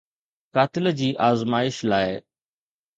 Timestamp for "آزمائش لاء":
1.29-2.21